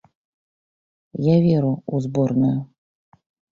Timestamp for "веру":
1.45-1.71